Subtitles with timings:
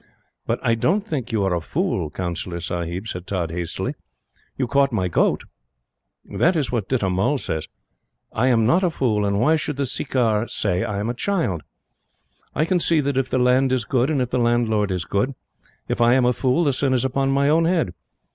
[0.47, 3.93] But I don't think you are a fool, Councillor Sahib," said Todds, hastily.
[4.57, 5.43] "You caught my goat.
[6.25, 7.67] This is what Ditta Mull says:
[8.33, 11.61] 'I am not a fool, and why should the Sirkar say I am a child?
[12.55, 15.35] I can see if the land is good and if the landlord is good.
[15.87, 17.93] If I am a fool, the sin is upon my own head.